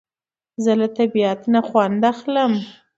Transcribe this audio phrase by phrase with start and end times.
[0.63, 2.53] زه له طبیعت نه خوند اخلم